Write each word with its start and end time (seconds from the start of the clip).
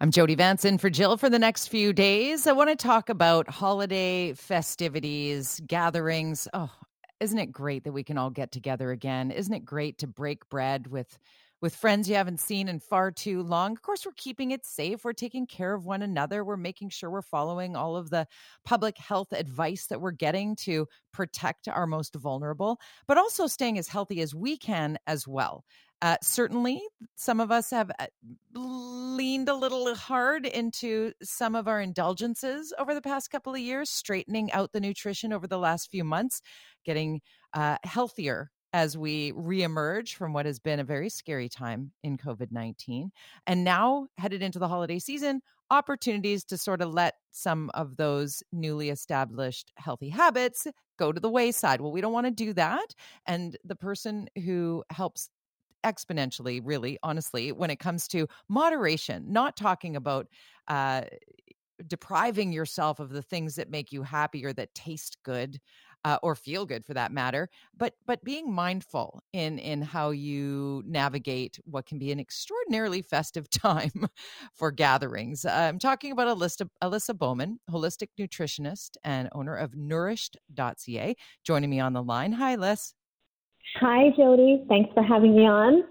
I'm 0.00 0.12
Jody 0.12 0.36
Vance 0.36 0.64
in 0.64 0.78
for 0.78 0.90
Jill 0.90 1.16
for 1.16 1.28
the 1.28 1.40
next 1.40 1.66
few 1.66 1.92
days. 1.92 2.46
I 2.46 2.52
want 2.52 2.70
to 2.70 2.76
talk 2.76 3.08
about 3.08 3.48
holiday 3.48 4.32
festivities, 4.32 5.60
gatherings. 5.66 6.46
Oh, 6.54 6.70
isn't 7.18 7.38
it 7.38 7.50
great 7.50 7.82
that 7.82 7.90
we 7.90 8.04
can 8.04 8.16
all 8.16 8.30
get 8.30 8.52
together 8.52 8.92
again? 8.92 9.32
Isn't 9.32 9.52
it 9.52 9.64
great 9.64 9.98
to 9.98 10.06
break 10.06 10.48
bread 10.48 10.86
with 10.86 11.18
with 11.60 11.74
friends 11.74 12.08
you 12.08 12.14
haven't 12.14 12.40
seen 12.40 12.68
in 12.68 12.78
far 12.78 13.10
too 13.10 13.42
long. 13.42 13.72
Of 13.72 13.82
course, 13.82 14.06
we're 14.06 14.12
keeping 14.16 14.52
it 14.52 14.64
safe. 14.64 15.04
We're 15.04 15.12
taking 15.12 15.46
care 15.46 15.74
of 15.74 15.86
one 15.86 16.02
another. 16.02 16.44
We're 16.44 16.56
making 16.56 16.90
sure 16.90 17.10
we're 17.10 17.22
following 17.22 17.74
all 17.74 17.96
of 17.96 18.10
the 18.10 18.26
public 18.64 18.96
health 18.96 19.32
advice 19.32 19.86
that 19.86 20.00
we're 20.00 20.12
getting 20.12 20.54
to 20.56 20.86
protect 21.12 21.66
our 21.68 21.86
most 21.86 22.14
vulnerable, 22.14 22.78
but 23.06 23.18
also 23.18 23.46
staying 23.46 23.78
as 23.78 23.88
healthy 23.88 24.20
as 24.20 24.34
we 24.34 24.56
can 24.56 24.98
as 25.06 25.26
well. 25.26 25.64
Uh, 26.00 26.16
certainly, 26.22 26.80
some 27.16 27.40
of 27.40 27.50
us 27.50 27.70
have 27.70 27.90
uh, 27.98 28.06
leaned 29.18 29.48
a 29.48 29.54
little 29.54 29.92
hard 29.96 30.46
into 30.46 31.12
some 31.22 31.56
of 31.56 31.66
our 31.66 31.80
indulgences 31.80 32.72
over 32.78 32.94
the 32.94 33.02
past 33.02 33.30
couple 33.30 33.52
of 33.52 33.60
years, 33.60 33.90
straightening 33.90 34.50
out 34.52 34.72
the 34.72 34.80
nutrition 34.80 35.32
over 35.32 35.48
the 35.48 35.58
last 35.58 35.90
few 35.90 36.04
months, 36.04 36.40
getting 36.84 37.20
uh, 37.52 37.76
healthier 37.82 38.50
as 38.72 38.96
we 38.96 39.32
reemerge 39.32 40.14
from 40.14 40.32
what 40.32 40.46
has 40.46 40.60
been 40.60 40.78
a 40.78 40.84
very 40.84 41.08
scary 41.08 41.48
time 41.48 41.90
in 42.04 42.16
COVID 42.16 42.52
19. 42.52 43.10
And 43.46 43.64
now, 43.64 44.06
headed 44.18 44.40
into 44.40 44.60
the 44.60 44.68
holiday 44.68 45.00
season, 45.00 45.40
opportunities 45.68 46.44
to 46.44 46.56
sort 46.56 46.80
of 46.80 46.94
let 46.94 47.14
some 47.32 47.70
of 47.74 47.96
those 47.96 48.42
newly 48.52 48.88
established 48.90 49.72
healthy 49.76 50.10
habits 50.10 50.68
go 50.96 51.10
to 51.10 51.20
the 51.20 51.28
wayside. 51.28 51.80
Well, 51.80 51.92
we 51.92 52.00
don't 52.00 52.12
want 52.12 52.26
to 52.26 52.30
do 52.30 52.52
that. 52.52 52.94
And 53.26 53.56
the 53.64 53.76
person 53.76 54.28
who 54.44 54.84
helps 54.90 55.28
exponentially, 55.84 56.60
really, 56.62 56.98
honestly, 57.02 57.52
when 57.52 57.70
it 57.70 57.78
comes 57.78 58.08
to 58.08 58.26
moderation, 58.48 59.32
not 59.32 59.56
talking 59.56 59.96
about 59.96 60.26
uh, 60.68 61.02
depriving 61.86 62.52
yourself 62.52 62.98
of 62.98 63.10
the 63.10 63.22
things 63.22 63.54
that 63.54 63.70
make 63.70 63.92
you 63.92 64.02
happy 64.02 64.44
or 64.44 64.52
that 64.52 64.74
taste 64.74 65.18
good. 65.22 65.60
Uh, 66.04 66.16
or 66.22 66.36
feel 66.36 66.64
good 66.64 66.84
for 66.86 66.94
that 66.94 67.10
matter 67.10 67.50
but 67.76 67.94
but 68.06 68.22
being 68.22 68.52
mindful 68.52 69.20
in 69.32 69.58
in 69.58 69.82
how 69.82 70.10
you 70.10 70.80
navigate 70.86 71.58
what 71.64 71.86
can 71.86 71.98
be 71.98 72.12
an 72.12 72.20
extraordinarily 72.20 73.02
festive 73.02 73.50
time 73.50 74.06
for 74.54 74.70
gatherings 74.70 75.44
uh, 75.44 75.50
i'm 75.68 75.78
talking 75.78 76.12
about 76.12 76.28
alyssa, 76.28 76.68
alyssa 76.84 77.18
Bauman 77.18 77.58
holistic 77.68 78.08
nutritionist 78.18 78.90
and 79.02 79.28
owner 79.32 79.56
of 79.56 79.74
nourished.ca 79.74 81.16
joining 81.42 81.68
me 81.68 81.80
on 81.80 81.92
the 81.92 82.02
line 82.02 82.30
hi 82.30 82.54
liz 82.54 82.94
Hi, 83.76 84.10
Jody. 84.16 84.64
Thanks 84.68 84.92
for 84.94 85.02
having 85.02 85.36
me 85.36 85.46
on. 85.46 85.84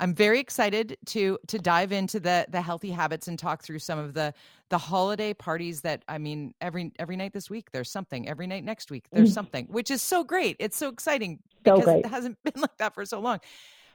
I'm 0.00 0.14
very 0.14 0.40
excited 0.40 0.96
to 1.06 1.38
to 1.46 1.58
dive 1.58 1.92
into 1.92 2.18
the 2.18 2.46
the 2.48 2.60
healthy 2.60 2.90
habits 2.90 3.28
and 3.28 3.38
talk 3.38 3.62
through 3.62 3.78
some 3.78 3.98
of 3.98 4.14
the 4.14 4.34
the 4.68 4.78
holiday 4.78 5.32
parties 5.34 5.82
that 5.82 6.02
I 6.08 6.18
mean 6.18 6.52
every 6.60 6.92
every 6.98 7.16
night 7.16 7.32
this 7.32 7.48
week 7.48 7.70
there's 7.70 7.90
something 7.90 8.28
every 8.28 8.46
night 8.46 8.64
next 8.64 8.90
week 8.90 9.04
there's 9.12 9.30
mm 9.30 9.34
something 9.34 9.66
which 9.68 9.90
is 9.90 10.00
so 10.00 10.22
great 10.22 10.56
it's 10.60 10.76
so 10.76 10.88
exciting 10.88 11.40
so 11.64 11.74
because 11.74 11.84
great. 11.84 12.04
it 12.04 12.08
hasn't 12.08 12.36
been 12.44 12.60
like 12.60 12.76
that 12.78 12.94
for 12.94 13.04
so 13.04 13.18
long 13.18 13.40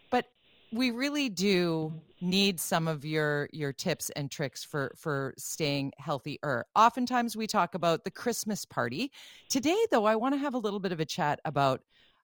but 0.09 0.25
we 0.73 0.91
really 0.91 1.29
do 1.29 1.93
need 2.19 2.59
some 2.59 2.87
of 2.87 3.05
your 3.05 3.47
your 3.53 3.71
tips 3.71 4.09
and 4.11 4.29
tricks 4.29 4.63
for 4.63 4.91
for 4.97 5.33
staying 5.37 5.93
healthier 5.97 6.65
oftentimes 6.75 7.37
we 7.37 7.47
talk 7.47 7.73
about 7.73 8.03
the 8.03 8.11
Christmas 8.11 8.65
party 8.65 9.11
today 9.49 9.77
though 9.91 10.05
I 10.05 10.15
want 10.15 10.33
to 10.33 10.39
have 10.39 10.55
a 10.55 10.59
little 10.59 10.79
bit 10.79 10.91
of 10.91 10.99
a 10.99 11.05
chat 11.05 11.39
about 11.45 11.81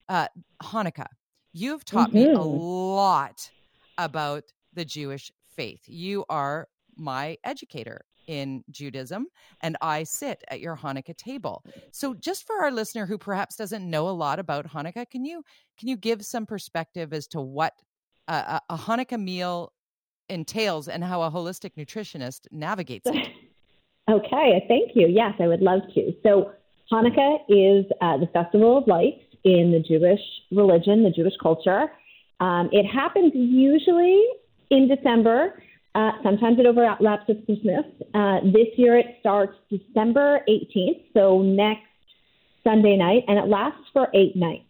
uh, 0.08 0.28
Hanukkah, 0.62 1.08
you've 1.52 1.84
taught 1.84 2.08
mm-hmm. 2.08 2.18
me 2.18 2.30
a 2.30 2.38
mm-hmm. 2.38 2.58
lot 2.58 3.50
about 3.98 4.44
the 4.74 4.84
Jewish 4.84 5.30
faith. 5.54 5.80
You 5.86 6.24
are 6.28 6.68
my 6.96 7.36
educator 7.44 8.02
in 8.26 8.64
Judaism, 8.70 9.26
and 9.62 9.76
I 9.80 10.02
sit 10.02 10.42
at 10.48 10.60
your 10.60 10.76
Hanukkah 10.76 11.16
table. 11.16 11.64
So, 11.92 12.14
just 12.14 12.46
for 12.46 12.62
our 12.62 12.70
listener 12.70 13.06
who 13.06 13.18
perhaps 13.18 13.56
doesn't 13.56 13.88
know 13.88 14.08
a 14.08 14.10
lot 14.10 14.38
about 14.38 14.66
Hanukkah, 14.66 15.08
can 15.08 15.24
you 15.24 15.42
can 15.78 15.88
you 15.88 15.96
give 15.96 16.24
some 16.24 16.46
perspective 16.46 17.12
as 17.12 17.26
to 17.28 17.40
what 17.40 17.74
a, 18.28 18.60
a 18.68 18.76
Hanukkah 18.76 19.20
meal 19.20 19.72
entails 20.28 20.88
and 20.88 21.04
how 21.04 21.22
a 21.22 21.30
holistic 21.30 21.72
nutritionist 21.78 22.46
navigates 22.50 23.08
it? 23.08 23.28
Okay, 24.08 24.64
thank 24.68 24.92
you. 24.94 25.08
Yes, 25.08 25.32
I 25.40 25.48
would 25.48 25.62
love 25.62 25.80
to. 25.96 26.12
So, 26.22 26.52
Hanukkah 26.92 27.38
is 27.48 27.84
uh, 28.00 28.16
the 28.18 28.28
festival 28.32 28.78
of 28.78 28.86
lights 28.86 29.25
in 29.46 29.70
the 29.70 29.78
Jewish 29.78 30.20
religion, 30.50 31.04
the 31.04 31.10
Jewish 31.10 31.34
culture. 31.40 31.86
Um, 32.40 32.68
it 32.72 32.84
happens 32.84 33.32
usually 33.32 34.20
in 34.70 34.88
December. 34.88 35.62
Uh, 35.94 36.10
sometimes 36.24 36.58
it 36.58 36.66
overlaps 36.66 37.24
with 37.28 37.46
Christmas. 37.46 37.84
Uh, 38.12 38.40
this 38.44 38.66
year 38.76 38.98
it 38.98 39.06
starts 39.20 39.54
December 39.70 40.40
18th, 40.48 41.00
so 41.14 41.42
next 41.42 41.86
Sunday 42.64 42.96
night, 42.96 43.22
and 43.28 43.38
it 43.38 43.48
lasts 43.48 43.86
for 43.92 44.08
eight 44.12 44.34
nights. 44.34 44.64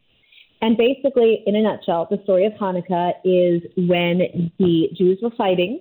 And 0.61 0.77
basically, 0.77 1.43
in 1.47 1.57
a 1.57 1.63
nutshell, 1.63 2.07
the 2.11 2.21
story 2.25 2.45
of 2.45 2.53
Hanukkah 2.53 3.13
is 3.25 3.63
when 3.77 4.51
the 4.59 4.89
Jews 4.97 5.19
were 5.23 5.33
fighting. 5.37 5.81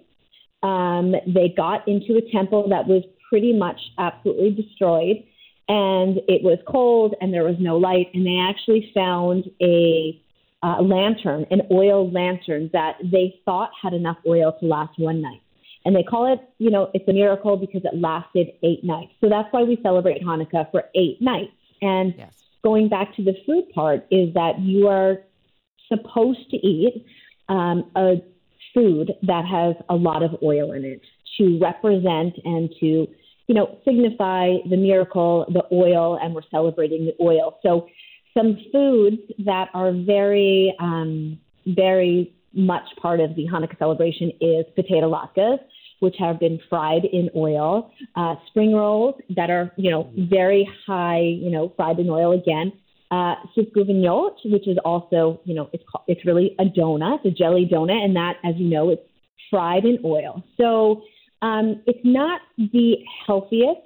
Um, 0.63 1.11
they 1.27 1.53
got 1.55 1.87
into 1.87 2.15
a 2.15 2.31
temple 2.31 2.69
that 2.69 2.87
was 2.87 3.03
pretty 3.29 3.53
much 3.53 3.79
absolutely 3.97 4.51
destroyed 4.51 5.17
and 5.67 6.17
it 6.27 6.43
was 6.43 6.59
cold 6.67 7.15
and 7.21 7.33
there 7.33 7.43
was 7.43 7.55
no 7.59 7.77
light 7.77 8.07
and 8.13 8.25
they 8.25 8.37
actually 8.37 8.91
found 8.93 9.49
a 9.61 10.21
uh, 10.63 10.81
lantern 10.81 11.45
an 11.51 11.61
oil 11.71 12.09
lantern 12.11 12.69
that 12.73 12.97
they 13.03 13.39
thought 13.45 13.71
had 13.81 13.93
enough 13.93 14.17
oil 14.27 14.55
to 14.59 14.65
last 14.65 14.97
one 14.97 15.21
night. 15.21 15.41
And 15.83 15.95
they 15.95 16.03
call 16.03 16.31
it 16.31 16.39
you 16.57 16.69
know 16.69 16.89
it's 16.93 17.07
a 17.07 17.13
miracle 17.13 17.57
because 17.57 17.81
it 17.83 17.99
lasted 17.99 18.47
eight 18.63 18.83
nights. 18.83 19.13
So 19.21 19.29
that's 19.29 19.51
why 19.51 19.63
we 19.63 19.79
celebrate 19.81 20.21
hanukkah 20.21 20.69
for 20.71 20.85
eight 20.95 21.21
nights. 21.21 21.53
And 21.81 22.15
yes. 22.17 22.43
going 22.63 22.89
back 22.89 23.15
to 23.15 23.23
the 23.23 23.35
food 23.45 23.69
part 23.73 24.05
is 24.11 24.33
that 24.33 24.59
you 24.59 24.87
are 24.87 25.17
supposed 25.87 26.49
to 26.51 26.57
eat 26.57 27.05
um, 27.49 27.91
a 27.95 28.21
food 28.73 29.13
that 29.23 29.45
has 29.45 29.75
a 29.89 29.95
lot 29.95 30.23
of 30.23 30.35
oil 30.43 30.73
in 30.73 30.83
it 30.83 31.01
to 31.37 31.59
represent 31.59 32.35
and 32.43 32.69
to 32.79 33.07
you 33.47 33.55
know, 33.55 33.77
signify 33.85 34.53
the 34.69 34.77
miracle, 34.77 35.45
the 35.49 35.63
oil, 35.71 36.17
and 36.21 36.33
we're 36.33 36.41
celebrating 36.49 37.05
the 37.05 37.23
oil. 37.23 37.57
So, 37.63 37.87
some 38.37 38.57
foods 38.71 39.21
that 39.45 39.69
are 39.73 39.93
very, 39.93 40.75
um, 40.79 41.39
very 41.65 42.33
much 42.53 42.83
part 43.01 43.19
of 43.21 43.35
the 43.35 43.47
Hanukkah 43.47 43.77
celebration 43.79 44.31
is 44.41 44.65
potato 44.75 45.09
latkes, 45.09 45.59
which 45.99 46.15
have 46.19 46.39
been 46.39 46.59
fried 46.69 47.05
in 47.05 47.29
oil, 47.35 47.91
uh, 48.15 48.35
spring 48.47 48.73
rolls 48.73 49.15
that 49.35 49.49
are, 49.49 49.71
you 49.77 49.89
know, 49.89 50.09
very 50.17 50.67
high, 50.85 51.21
you 51.21 51.49
know, 51.49 51.71
fried 51.75 51.99
in 51.99 52.09
oil 52.09 52.33
again. 52.33 52.73
Uh, 53.11 53.35
sufganiyot, 53.55 54.35
which 54.45 54.67
is 54.67 54.77
also, 54.83 55.39
you 55.45 55.53
know, 55.53 55.69
it's 55.71 55.83
called, 55.89 56.03
it's 56.07 56.25
really 56.25 56.55
a 56.59 56.65
donut, 56.65 57.23
a 57.23 57.31
jelly 57.31 57.69
donut, 57.71 58.03
and 58.03 58.15
that, 58.15 58.33
as 58.43 58.55
you 58.57 58.67
know, 58.67 58.89
it's 58.89 59.03
fried 59.49 59.85
in 59.85 59.99
oil. 60.03 60.43
So 60.57 61.03
um, 61.41 61.81
it's 61.85 61.99
not 62.03 62.41
the 62.57 62.97
healthiest 63.25 63.81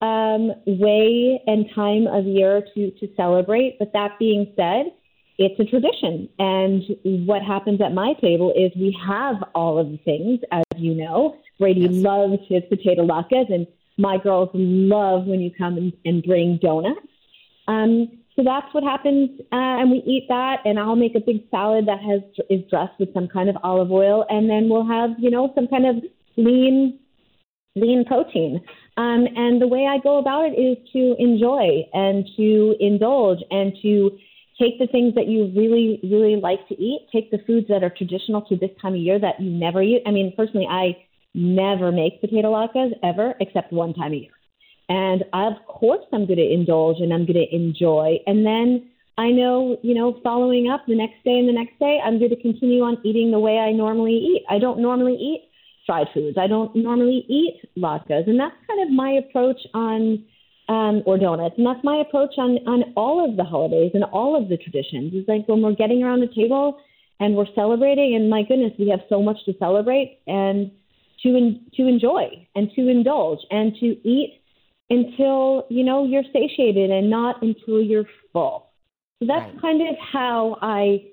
um, 0.00 0.52
way 0.66 1.40
and 1.46 1.66
time 1.74 2.06
of 2.06 2.24
year 2.26 2.62
to, 2.74 2.90
to 2.90 3.08
celebrate, 3.16 3.78
but 3.78 3.92
that 3.92 4.18
being 4.18 4.52
said, 4.56 4.86
it's 5.38 5.58
a 5.58 5.64
tradition. 5.64 6.28
And 6.38 6.82
what 7.26 7.42
happens 7.42 7.80
at 7.80 7.92
my 7.92 8.14
table 8.20 8.52
is 8.54 8.72
we 8.76 8.96
have 9.06 9.36
all 9.54 9.78
of 9.78 9.90
the 9.90 9.98
things, 9.98 10.40
as 10.50 10.64
you 10.76 10.94
know. 10.94 11.36
Brady 11.58 11.82
yes. 11.82 11.92
loves 11.92 12.38
his 12.48 12.62
potato 12.68 13.06
latkes, 13.06 13.52
and 13.52 13.66
my 13.96 14.18
girls 14.18 14.50
love 14.54 15.26
when 15.26 15.40
you 15.40 15.50
come 15.56 15.76
and, 15.76 15.92
and 16.04 16.22
bring 16.22 16.58
donuts. 16.60 17.00
Um, 17.68 18.18
so 18.34 18.42
that's 18.42 18.72
what 18.72 18.82
happens, 18.82 19.30
uh, 19.52 19.80
and 19.80 19.90
we 19.90 19.98
eat 19.98 20.24
that, 20.28 20.60
and 20.64 20.78
I'll 20.78 20.96
make 20.96 21.14
a 21.14 21.20
big 21.20 21.44
salad 21.50 21.86
that 21.86 22.00
has 22.00 22.22
is 22.48 22.62
dressed 22.70 22.98
with 22.98 23.12
some 23.12 23.28
kind 23.28 23.50
of 23.50 23.56
olive 23.62 23.92
oil, 23.92 24.24
and 24.30 24.48
then 24.48 24.70
we'll 24.70 24.86
have 24.86 25.10
you 25.18 25.30
know 25.30 25.52
some 25.54 25.68
kind 25.68 25.86
of 25.86 25.96
lean 26.36 26.98
lean 27.74 28.04
protein. 28.04 28.60
Um, 28.96 29.26
and 29.34 29.60
the 29.60 29.66
way 29.66 29.86
I 29.86 29.98
go 30.02 30.18
about 30.18 30.44
it 30.46 30.52
is 30.52 30.76
to 30.92 31.16
enjoy 31.18 31.88
and 31.94 32.28
to 32.36 32.76
indulge 32.78 33.38
and 33.50 33.72
to 33.82 34.10
take 34.60 34.78
the 34.78 34.86
things 34.86 35.14
that 35.14 35.26
you 35.26 35.50
really, 35.56 35.98
really 36.02 36.36
like 36.36 36.66
to 36.68 36.74
eat, 36.74 37.08
take 37.10 37.30
the 37.30 37.38
foods 37.46 37.68
that 37.68 37.82
are 37.82 37.90
traditional 37.90 38.42
to 38.42 38.56
this 38.56 38.70
time 38.80 38.92
of 38.92 39.00
year 39.00 39.18
that 39.18 39.40
you 39.40 39.50
never 39.50 39.82
eat. 39.82 40.02
I 40.06 40.10
mean, 40.10 40.34
personally, 40.36 40.66
I 40.68 40.96
never 41.34 41.90
make 41.90 42.20
potato 42.20 42.52
latkes 42.52 42.92
ever, 43.02 43.34
except 43.40 43.72
one 43.72 43.94
time 43.94 44.12
a 44.12 44.16
year. 44.16 44.30
And 44.88 45.24
of 45.32 45.54
course, 45.66 46.04
I'm 46.12 46.26
going 46.26 46.38
to 46.38 46.52
indulge 46.52 47.00
and 47.00 47.14
I'm 47.14 47.24
going 47.24 47.46
to 47.46 47.54
enjoy. 47.56 48.18
And 48.26 48.44
then 48.44 48.90
I 49.16 49.30
know, 49.30 49.78
you 49.82 49.94
know, 49.94 50.20
following 50.22 50.68
up 50.68 50.84
the 50.86 50.96
next 50.96 51.24
day 51.24 51.38
and 51.38 51.48
the 51.48 51.52
next 51.52 51.78
day, 51.78 52.00
I'm 52.04 52.18
going 52.18 52.30
to 52.30 52.40
continue 52.40 52.82
on 52.82 52.98
eating 53.04 53.30
the 53.30 53.38
way 53.38 53.58
I 53.58 53.72
normally 53.72 54.12
eat. 54.12 54.42
I 54.50 54.58
don't 54.58 54.80
normally 54.80 55.14
eat 55.14 55.48
fried 55.92 56.08
foods. 56.14 56.38
I 56.38 56.46
don't 56.46 56.74
normally 56.74 57.24
eat 57.28 57.60
latkes, 57.76 58.26
and 58.26 58.40
that's 58.40 58.54
kind 58.66 58.82
of 58.82 58.90
my 58.94 59.10
approach 59.12 59.60
on 59.74 60.24
um, 60.68 61.02
or 61.04 61.18
donuts, 61.18 61.56
and 61.58 61.66
that's 61.66 61.84
my 61.84 61.96
approach 61.96 62.34
on 62.38 62.58
on 62.66 62.94
all 62.96 63.28
of 63.28 63.36
the 63.36 63.44
holidays 63.44 63.90
and 63.94 64.04
all 64.04 64.40
of 64.40 64.48
the 64.48 64.56
traditions. 64.56 65.12
Is 65.12 65.24
like 65.28 65.46
when 65.48 65.60
we're 65.60 65.74
getting 65.74 66.02
around 66.02 66.20
the 66.20 66.34
table 66.34 66.80
and 67.20 67.36
we're 67.36 67.52
celebrating, 67.54 68.14
and 68.16 68.30
my 68.30 68.42
goodness, 68.42 68.72
we 68.78 68.88
have 68.88 69.00
so 69.08 69.22
much 69.22 69.36
to 69.44 69.52
celebrate, 69.58 70.20
and 70.26 70.70
to 71.22 71.28
in, 71.28 71.60
to 71.74 71.86
enjoy 71.86 72.46
and 72.54 72.70
to 72.74 72.88
indulge 72.88 73.40
and 73.50 73.74
to 73.80 73.86
eat 74.08 74.40
until 74.88 75.66
you 75.68 75.84
know 75.84 76.06
you're 76.06 76.24
satiated 76.32 76.90
and 76.90 77.10
not 77.10 77.42
until 77.42 77.82
you're 77.82 78.08
full. 78.32 78.70
So 79.20 79.26
that's 79.26 79.52
right. 79.52 79.60
kind 79.60 79.82
of 79.82 79.94
how 80.12 80.58
I 80.62 81.04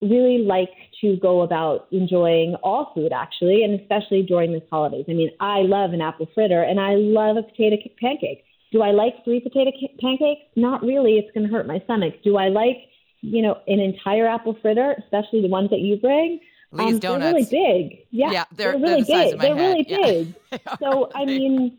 really 0.00 0.38
like 0.38 0.70
to 1.00 1.16
go 1.16 1.42
about 1.42 1.88
enjoying 1.90 2.54
all 2.62 2.92
food 2.94 3.12
actually 3.12 3.64
and 3.64 3.80
especially 3.80 4.22
during 4.22 4.52
the 4.52 4.62
holidays. 4.70 5.04
I 5.08 5.12
mean, 5.12 5.30
I 5.40 5.62
love 5.62 5.92
an 5.92 6.00
apple 6.00 6.28
fritter 6.34 6.62
and 6.62 6.78
I 6.78 6.94
love 6.94 7.36
a 7.36 7.42
potato 7.42 7.76
pancake. 8.00 8.44
Do 8.70 8.82
I 8.82 8.90
like 8.90 9.24
three 9.24 9.40
potato 9.40 9.72
pancakes? 10.00 10.42
Not 10.54 10.82
really. 10.82 11.18
It's 11.18 11.32
going 11.34 11.46
to 11.46 11.52
hurt 11.52 11.66
my 11.66 11.80
stomach. 11.84 12.14
Do 12.22 12.36
I 12.36 12.48
like, 12.48 12.76
you 13.22 13.42
know, 13.42 13.58
an 13.66 13.80
entire 13.80 14.28
apple 14.28 14.56
fritter, 14.60 14.94
especially 14.98 15.42
the 15.42 15.48
ones 15.48 15.70
that 15.70 15.80
you 15.80 15.96
bring? 15.96 16.40
Lee's 16.70 16.94
um, 16.94 16.98
donuts. 16.98 17.50
They're 17.50 17.60
really 17.60 17.88
big. 17.88 17.98
Yeah, 18.10 18.30
yeah 18.30 18.44
they're, 18.52 18.72
they're 18.72 18.80
really 18.80 19.02
they're 19.02 19.30
the 19.30 19.30
big. 19.30 19.40
They're 19.40 19.56
head. 19.56 19.66
really 19.66 19.86
yeah. 19.88 20.58
big. 20.58 20.60
so 20.80 21.10
I 21.14 21.24
mean, 21.24 21.78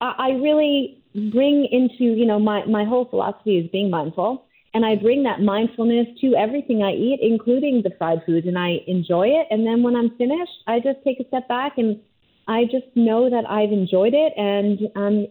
I 0.00 0.30
really 0.30 1.02
bring 1.14 1.66
into 1.70 2.04
you 2.04 2.26
know 2.26 2.38
my 2.38 2.64
my 2.66 2.84
whole 2.84 3.04
philosophy 3.04 3.58
is 3.58 3.70
being 3.70 3.90
mindful, 3.90 4.46
and 4.74 4.84
I 4.84 4.96
bring 4.96 5.22
that 5.22 5.40
mindfulness 5.40 6.06
to 6.20 6.34
everything 6.34 6.82
I 6.82 6.92
eat, 6.92 7.20
including 7.22 7.82
the 7.82 7.92
fried 7.96 8.22
foods, 8.26 8.46
and 8.46 8.58
I 8.58 8.78
enjoy 8.86 9.28
it. 9.28 9.46
And 9.50 9.66
then 9.66 9.82
when 9.82 9.96
I'm 9.96 10.10
finished, 10.16 10.52
I 10.66 10.80
just 10.80 10.98
take 11.04 11.20
a 11.20 11.28
step 11.28 11.48
back 11.48 11.78
and 11.78 12.00
I 12.46 12.64
just 12.64 12.86
know 12.94 13.30
that 13.30 13.48
I've 13.48 13.72
enjoyed 13.72 14.12
it 14.14 14.32
and 14.36 14.80
I'm 14.96 15.26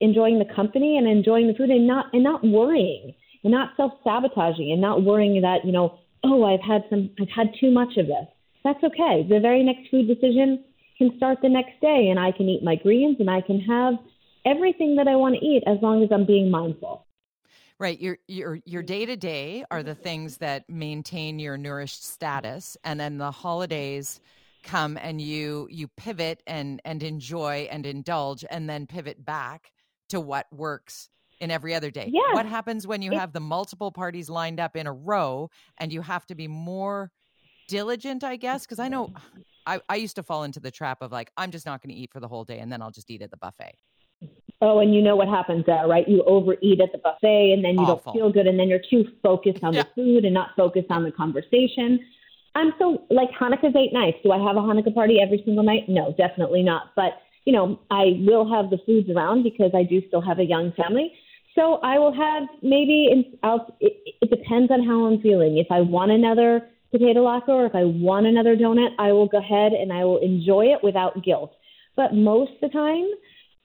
enjoying 0.00 0.38
the 0.38 0.54
company 0.54 0.98
and 0.98 1.08
enjoying 1.08 1.48
the 1.48 1.54
food 1.54 1.70
and 1.70 1.86
not 1.86 2.06
and 2.12 2.22
not 2.22 2.44
worrying 2.44 3.14
and 3.42 3.52
not 3.52 3.70
self 3.76 3.92
sabotaging 4.04 4.70
and 4.70 4.80
not 4.80 5.02
worrying 5.02 5.40
that 5.40 5.64
you 5.64 5.72
know 5.72 5.98
oh, 6.24 6.44
I've 6.44 6.60
had 6.60 6.84
some, 6.90 7.10
I've 7.20 7.28
had 7.28 7.48
too 7.60 7.70
much 7.70 7.96
of 7.96 8.06
this. 8.06 8.26
That's 8.64 8.82
okay. 8.82 9.26
The 9.28 9.40
very 9.40 9.62
next 9.62 9.90
food 9.90 10.08
decision 10.08 10.64
can 10.96 11.16
start 11.16 11.38
the 11.42 11.48
next 11.48 11.80
day, 11.80 12.08
and 12.10 12.18
I 12.18 12.32
can 12.32 12.48
eat 12.48 12.62
my 12.62 12.76
greens 12.76 13.16
and 13.20 13.30
I 13.30 13.40
can 13.40 13.60
have 13.60 13.94
everything 14.44 14.96
that 14.96 15.08
I 15.08 15.16
want 15.16 15.36
to 15.36 15.44
eat 15.44 15.62
as 15.66 15.78
long 15.82 16.02
as 16.02 16.10
I'm 16.12 16.26
being 16.26 16.50
mindful. 16.50 17.04
Right. 17.78 18.00
Your 18.00 18.18
your 18.26 18.58
your 18.64 18.82
day 18.82 19.06
to 19.06 19.16
day 19.16 19.64
are 19.70 19.82
the 19.82 19.92
mm-hmm. 19.92 20.02
things 20.02 20.38
that 20.38 20.68
maintain 20.68 21.38
your 21.38 21.56
nourished 21.56 22.04
status, 22.04 22.76
and 22.82 22.98
then 22.98 23.18
the 23.18 23.30
holidays 23.30 24.20
come 24.64 24.98
and 25.00 25.20
you 25.20 25.68
you 25.70 25.86
pivot 25.88 26.42
and 26.46 26.80
and 26.84 27.02
enjoy 27.02 27.68
and 27.70 27.86
indulge, 27.86 28.44
and 28.50 28.68
then 28.68 28.86
pivot 28.86 29.24
back 29.24 29.72
to 30.08 30.20
what 30.20 30.46
works 30.52 31.08
in 31.40 31.50
every 31.50 31.74
other 31.74 31.90
day. 31.90 32.10
Yeah. 32.12 32.32
What 32.32 32.46
happens 32.46 32.86
when 32.86 33.02
you 33.02 33.12
have 33.12 33.32
the 33.32 33.40
multiple 33.40 33.92
parties 33.92 34.28
lined 34.28 34.60
up 34.60 34.76
in 34.76 34.86
a 34.86 34.92
row 34.92 35.50
and 35.78 35.92
you 35.92 36.02
have 36.02 36.26
to 36.26 36.34
be 36.34 36.48
more 36.48 37.12
diligent, 37.68 38.24
I 38.24 38.36
guess? 38.36 38.64
Because 38.64 38.78
I 38.78 38.88
know 38.88 39.08
mm-hmm. 39.08 39.40
I, 39.66 39.80
I 39.88 39.96
used 39.96 40.16
to 40.16 40.22
fall 40.22 40.44
into 40.44 40.60
the 40.60 40.70
trap 40.70 41.02
of 41.02 41.12
like, 41.12 41.30
I'm 41.36 41.50
just 41.50 41.66
not 41.66 41.82
going 41.82 41.94
to 41.94 42.00
eat 42.00 42.10
for 42.12 42.20
the 42.20 42.28
whole 42.28 42.44
day 42.44 42.58
and 42.58 42.72
then 42.72 42.82
I'll 42.82 42.90
just 42.90 43.10
eat 43.10 43.22
at 43.22 43.30
the 43.30 43.36
buffet. 43.36 43.74
Oh, 44.60 44.80
and 44.80 44.92
you 44.92 45.00
know 45.00 45.14
what 45.14 45.28
happens 45.28 45.64
there, 45.66 45.86
right? 45.86 46.08
You 46.08 46.24
overeat 46.24 46.80
at 46.80 46.90
the 46.90 46.98
buffet 46.98 47.52
and 47.52 47.64
then 47.64 47.74
you 47.74 47.82
Awful. 47.82 48.12
don't 48.12 48.14
feel 48.14 48.32
good 48.32 48.48
and 48.48 48.58
then 48.58 48.68
you're 48.68 48.82
too 48.90 49.04
focused 49.22 49.62
on 49.62 49.72
yeah. 49.72 49.84
the 49.84 49.88
food 49.94 50.24
and 50.24 50.34
not 50.34 50.50
focused 50.56 50.90
on 50.90 51.04
the 51.04 51.12
conversation. 51.12 52.00
I'm 52.56 52.72
so 52.78 53.04
like 53.08 53.30
Hanukkah's 53.30 53.76
eight 53.76 53.92
nights. 53.92 54.18
Do 54.24 54.32
I 54.32 54.38
have 54.38 54.56
a 54.56 54.60
Hanukkah 54.60 54.92
party 54.92 55.20
every 55.20 55.40
single 55.44 55.62
night? 55.62 55.88
No, 55.88 56.12
definitely 56.18 56.64
not. 56.64 56.90
But 56.96 57.20
you 57.44 57.52
know, 57.52 57.78
I 57.90 58.20
will 58.26 58.50
have 58.52 58.70
the 58.70 58.78
foods 58.84 59.08
around 59.08 59.44
because 59.44 59.70
I 59.74 59.84
do 59.84 60.02
still 60.08 60.20
have 60.20 60.40
a 60.40 60.44
young 60.44 60.72
family. 60.72 61.12
So 61.54 61.76
I 61.82 61.98
will 61.98 62.12
have 62.12 62.48
maybe 62.60 63.38
I'll, 63.42 63.74
it, 63.80 63.94
it 64.20 64.30
depends 64.30 64.72
on 64.72 64.84
how 64.84 65.06
I'm 65.06 65.20
feeling. 65.20 65.58
If 65.58 65.68
I 65.70 65.80
want 65.80 66.10
another 66.10 66.68
potato 66.90 67.24
latke 67.24 67.48
or 67.48 67.66
if 67.66 67.74
I 67.74 67.84
want 67.84 68.26
another 68.26 68.56
donut, 68.56 68.90
I 68.98 69.12
will 69.12 69.28
go 69.28 69.38
ahead 69.38 69.72
and 69.72 69.92
I 69.92 70.04
will 70.04 70.18
enjoy 70.18 70.66
it 70.66 70.82
without 70.82 71.22
guilt. 71.24 71.52
But 71.96 72.14
most 72.14 72.52
of 72.52 72.60
the 72.60 72.68
time, 72.68 73.08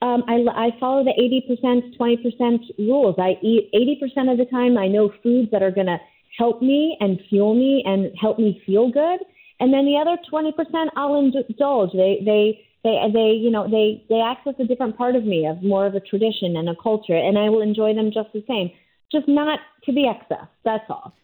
um, 0.04 0.22
I, 0.28 0.44
I 0.66 0.78
follow 0.78 1.02
the 1.02 1.16
80%, 1.16 1.96
20% 1.98 2.58
rules. 2.78 3.16
I 3.18 3.38
eat 3.42 3.70
80% 3.72 4.30
of 4.30 4.36
the 4.36 4.44
time. 4.44 4.76
I 4.76 4.86
know 4.86 5.10
foods 5.22 5.50
that 5.50 5.62
are 5.62 5.70
going 5.70 5.86
to 5.86 5.98
help 6.36 6.60
me 6.60 6.96
and 7.00 7.18
fuel 7.30 7.54
me 7.54 7.82
and 7.86 8.12
help 8.20 8.38
me 8.38 8.62
feel 8.66 8.90
good. 8.90 9.20
And 9.60 9.72
then 9.72 9.86
the 9.86 9.96
other 9.96 10.18
20%, 10.30 10.52
I'll 10.94 11.16
indulge. 11.16 11.92
They, 11.92 12.20
they, 12.22 12.60
they 12.84 13.00
they 13.12 13.32
you 13.32 13.50
know 13.50 13.66
they 13.68 14.04
they 14.10 14.20
access 14.20 14.52
a 14.60 14.66
different 14.66 14.96
part 14.98 15.16
of 15.16 15.24
me 15.24 15.46
of 15.46 15.62
more 15.62 15.86
of 15.86 15.94
a 15.94 16.00
tradition 16.00 16.54
and 16.54 16.68
a 16.68 16.74
culture 16.82 17.16
and 17.16 17.38
i 17.38 17.48
will 17.48 17.62
enjoy 17.62 17.94
them 17.94 18.10
just 18.12 18.28
the 18.34 18.44
same 18.46 18.70
just 19.10 19.26
not 19.26 19.58
to 19.84 19.92
the 19.92 20.06
excess 20.06 20.46
that's 20.64 20.84
all 20.90 21.14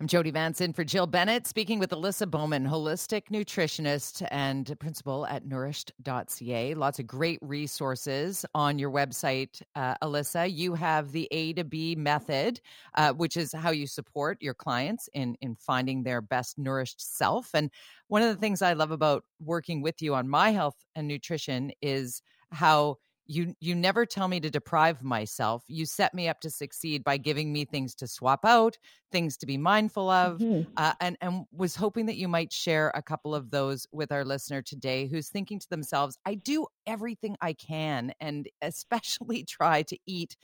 I'm 0.00 0.06
Jody 0.06 0.30
Vance 0.30 0.62
in 0.62 0.72
for 0.72 0.82
Jill 0.82 1.06
Bennett, 1.06 1.46
speaking 1.46 1.78
with 1.78 1.90
Alyssa 1.90 2.30
Bauman, 2.30 2.66
holistic 2.66 3.24
nutritionist 3.30 4.26
and 4.30 4.74
principal 4.80 5.26
at 5.26 5.44
nourished.ca. 5.44 6.72
Lots 6.72 6.98
of 6.98 7.06
great 7.06 7.38
resources 7.42 8.46
on 8.54 8.78
your 8.78 8.90
website, 8.90 9.60
uh, 9.74 9.96
Alyssa. 10.02 10.50
You 10.50 10.72
have 10.72 11.12
the 11.12 11.28
A 11.32 11.52
to 11.52 11.64
B 11.64 11.94
method, 11.96 12.62
uh, 12.94 13.12
which 13.12 13.36
is 13.36 13.52
how 13.52 13.72
you 13.72 13.86
support 13.86 14.38
your 14.40 14.54
clients 14.54 15.10
in, 15.12 15.36
in 15.42 15.54
finding 15.54 16.02
their 16.02 16.22
best 16.22 16.56
nourished 16.56 17.18
self. 17.18 17.50
And 17.52 17.70
one 18.08 18.22
of 18.22 18.28
the 18.28 18.40
things 18.40 18.62
I 18.62 18.72
love 18.72 18.92
about 18.92 19.24
working 19.38 19.82
with 19.82 20.00
you 20.00 20.14
on 20.14 20.30
my 20.30 20.48
health 20.48 20.76
and 20.94 21.06
nutrition 21.08 21.72
is 21.82 22.22
how 22.52 22.96
you 23.30 23.54
you 23.60 23.76
never 23.76 24.04
tell 24.04 24.26
me 24.26 24.40
to 24.40 24.50
deprive 24.50 25.04
myself 25.04 25.62
you 25.68 25.86
set 25.86 26.12
me 26.12 26.28
up 26.28 26.40
to 26.40 26.50
succeed 26.50 27.04
by 27.04 27.16
giving 27.16 27.52
me 27.52 27.64
things 27.64 27.94
to 27.94 28.08
swap 28.08 28.44
out 28.44 28.76
things 29.12 29.36
to 29.36 29.46
be 29.46 29.56
mindful 29.56 30.10
of 30.10 30.40
mm-hmm. 30.40 30.68
uh, 30.76 30.92
and 31.00 31.16
and 31.20 31.44
was 31.52 31.76
hoping 31.76 32.06
that 32.06 32.16
you 32.16 32.26
might 32.26 32.52
share 32.52 32.90
a 32.96 33.02
couple 33.02 33.32
of 33.32 33.50
those 33.50 33.86
with 33.92 34.10
our 34.10 34.24
listener 34.24 34.60
today 34.60 35.06
who's 35.06 35.28
thinking 35.28 35.60
to 35.60 35.68
themselves 35.70 36.18
i 36.26 36.34
do 36.34 36.66
everything 36.88 37.36
i 37.40 37.52
can 37.52 38.12
and 38.20 38.48
especially 38.62 39.44
try 39.48 39.82
to 39.82 39.96
eat 40.06 40.36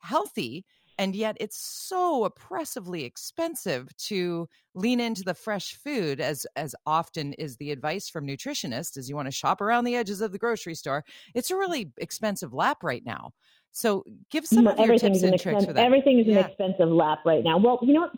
healthy 0.00 0.64
and 1.02 1.16
yet 1.16 1.36
it's 1.40 1.56
so 1.56 2.24
oppressively 2.24 3.04
expensive 3.04 3.94
to 3.96 4.48
lean 4.74 5.00
into 5.00 5.24
the 5.24 5.34
fresh 5.34 5.74
food 5.74 6.20
as 6.20 6.46
as 6.54 6.74
often 6.86 7.32
is 7.34 7.56
the 7.56 7.72
advice 7.72 8.08
from 8.08 8.24
nutritionists 8.24 8.96
as 8.96 9.08
you 9.08 9.16
want 9.16 9.26
to 9.26 9.32
shop 9.32 9.60
around 9.60 9.84
the 9.84 9.96
edges 9.96 10.20
of 10.20 10.30
the 10.30 10.38
grocery 10.38 10.74
store 10.74 11.04
it's 11.34 11.50
a 11.50 11.56
really 11.56 11.90
expensive 11.98 12.52
lap 12.54 12.78
right 12.82 13.04
now 13.04 13.32
so 13.72 14.04
give 14.30 14.46
some 14.46 14.66
of 14.66 14.78
your 14.78 14.96
tips 14.96 15.22
and 15.22 15.40
tricks 15.40 15.64
for 15.64 15.72
that 15.72 15.84
everything 15.84 16.20
is 16.20 16.26
yeah. 16.26 16.38
an 16.38 16.46
expensive 16.46 16.88
lap 16.88 17.18
right 17.26 17.42
now 17.42 17.58
well 17.58 17.78
you 17.82 17.92
know 17.92 18.02
what? 18.02 18.12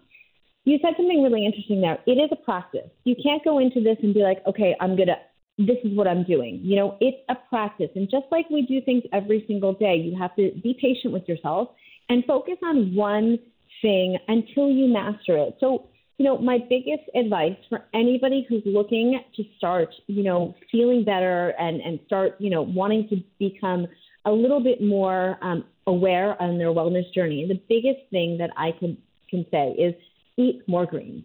you 0.64 0.78
said 0.82 0.92
something 0.96 1.22
really 1.22 1.44
interesting 1.46 1.80
there 1.80 1.98
it 2.06 2.18
is 2.18 2.28
a 2.32 2.36
practice 2.36 2.90
you 3.04 3.16
can't 3.22 3.42
go 3.44 3.58
into 3.58 3.80
this 3.80 3.96
and 4.02 4.12
be 4.12 4.20
like 4.20 4.42
okay 4.46 4.76
i'm 4.80 4.94
gonna 4.94 5.16
this 5.56 5.76
is 5.84 5.96
what 5.96 6.08
I'm 6.08 6.24
doing. 6.24 6.58
You 6.64 6.74
know, 6.74 6.96
it's 7.00 7.18
a 7.28 7.36
practice. 7.48 7.90
And 7.94 8.10
just 8.10 8.24
like 8.32 8.50
we 8.50 8.62
do 8.62 8.80
things 8.80 9.04
every 9.12 9.44
single 9.46 9.72
day, 9.72 9.94
you 9.94 10.18
have 10.18 10.34
to 10.34 10.50
be 10.64 10.76
patient 10.80 11.12
with 11.12 11.28
yourself 11.28 11.68
and 12.08 12.24
focus 12.24 12.56
on 12.62 12.94
one 12.94 13.38
thing 13.82 14.16
until 14.28 14.70
you 14.70 14.86
master 14.86 15.36
it. 15.36 15.56
So, 15.60 15.88
you 16.18 16.24
know, 16.24 16.38
my 16.38 16.58
biggest 16.58 17.02
advice 17.14 17.56
for 17.68 17.84
anybody 17.92 18.46
who's 18.48 18.62
looking 18.64 19.20
to 19.36 19.44
start, 19.58 19.88
you 20.06 20.22
know, 20.22 20.54
feeling 20.70 21.04
better 21.04 21.54
and, 21.58 21.80
and 21.80 21.98
start, 22.06 22.36
you 22.38 22.50
know, 22.50 22.62
wanting 22.62 23.08
to 23.08 23.16
become 23.38 23.86
a 24.24 24.32
little 24.32 24.62
bit 24.62 24.82
more 24.82 25.38
um, 25.42 25.64
aware 25.86 26.40
on 26.40 26.58
their 26.58 26.68
wellness 26.68 27.12
journey, 27.14 27.46
the 27.46 27.60
biggest 27.68 28.08
thing 28.10 28.38
that 28.38 28.50
I 28.56 28.70
can, 28.78 28.96
can 29.28 29.44
say 29.50 29.72
is 29.72 29.94
eat 30.36 30.62
more 30.66 30.86
greens. 30.86 31.24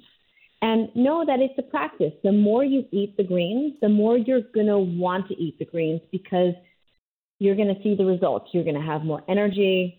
And 0.61 0.93
know 0.93 1.23
that 1.25 1.39
it's 1.39 1.57
a 1.57 1.61
practice. 1.61 2.11
The 2.23 2.33
more 2.33 2.65
you 2.65 2.83
eat 2.91 3.15
the 3.15 3.23
greens, 3.23 3.75
the 3.81 3.87
more 3.87 4.17
you're 4.17 4.41
going 4.53 4.67
to 4.67 4.77
want 4.77 5.29
to 5.29 5.35
eat 5.35 5.57
the 5.57 5.65
greens 5.65 6.01
because 6.11 6.53
you're 7.39 7.55
going 7.55 7.73
to 7.73 7.81
see 7.81 7.95
the 7.95 8.03
results. 8.03 8.49
You're 8.51 8.65
going 8.65 8.75
to 8.75 8.81
have 8.81 9.03
more 9.03 9.23
energy, 9.29 9.98